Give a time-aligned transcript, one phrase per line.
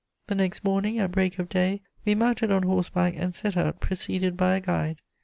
[0.25, 4.35] The next morning, at break of day, we mounted on horseback and set out preceded
[4.35, 4.99] by a guide.